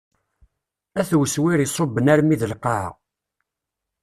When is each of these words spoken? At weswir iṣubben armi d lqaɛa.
At 1.01 1.09
weswir 1.17 1.59
iṣubben 1.61 2.11
armi 2.13 2.35
d 2.41 2.43
lqaɛa. 2.51 2.89